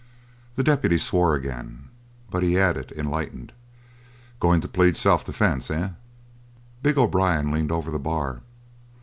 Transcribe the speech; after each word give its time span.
The 0.55 0.63
deputy 0.63 0.97
swore 0.97 1.35
again, 1.35 1.89
but 2.31 2.41
he 2.41 2.57
added, 2.57 2.91
enlightened; 2.93 3.53
"Going 4.39 4.59
to 4.61 4.67
plead 4.67 4.97
self 4.97 5.23
defense, 5.23 5.69
eh?" 5.69 5.89
Big 6.81 6.97
O'Brien 6.97 7.51
leaned 7.51 7.71
over 7.71 7.91
the 7.91 7.99
bar. 7.99 8.41